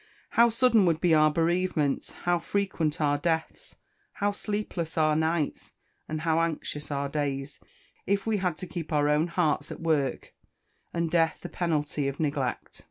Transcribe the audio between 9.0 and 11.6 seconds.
own hearts at work, and death the